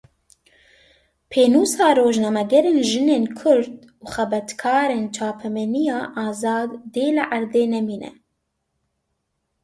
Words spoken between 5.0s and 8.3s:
çapemeniya azad dê li erdê nemîne